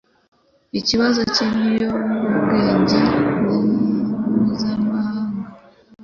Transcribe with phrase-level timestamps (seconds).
[0.79, 2.99] Ikibazo cyibiyobyabwenge
[3.43, 3.57] ni
[4.41, 5.47] mpuzamahanga.